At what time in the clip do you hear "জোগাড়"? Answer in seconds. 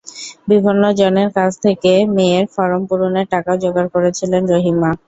3.63-3.89